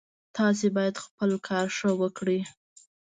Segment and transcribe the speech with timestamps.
[0.37, 2.39] تاسو باید خپل کار ښه وکړئ